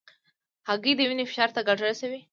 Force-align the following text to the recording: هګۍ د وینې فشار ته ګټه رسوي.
هګۍ 0.69 0.93
د 0.95 0.99
وینې 1.09 1.25
فشار 1.29 1.49
ته 1.55 1.61
ګټه 1.67 1.83
رسوي. 1.87 2.21